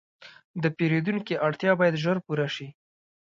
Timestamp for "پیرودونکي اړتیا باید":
0.77-2.01